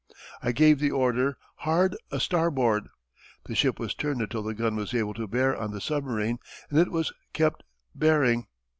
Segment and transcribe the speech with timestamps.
[0.41, 2.87] I gave the order, 'Hard a starboard.'
[3.45, 6.39] The ship was turned until the gun was able to bear on the submarine,
[6.71, 7.61] and it was kept
[7.93, 8.47] bearing.